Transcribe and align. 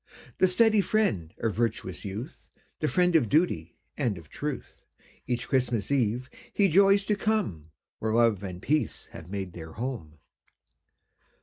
The 0.39 0.47
steady 0.47 0.81
friend 0.81 1.31
of 1.37 1.53
virtuous 1.53 2.03
youth, 2.03 2.49
The 2.79 2.87
friend 2.87 3.15
of 3.15 3.29
duty, 3.29 3.77
and 3.95 4.17
of 4.17 4.29
truth, 4.29 4.83
Each 5.27 5.47
Christmas 5.47 5.91
eve 5.91 6.27
he 6.51 6.69
joys 6.69 7.05
to 7.05 7.15
come 7.15 7.69
Where 7.99 8.15
love 8.15 8.41
and 8.41 8.63
peace 8.63 9.09
have 9.11 9.29
made 9.29 9.53
their 9.53 9.73
home. 9.73 10.17